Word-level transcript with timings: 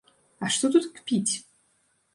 А 0.45 0.49
што 0.55 0.71
тут 0.77 0.89
кпіць? 0.97 1.33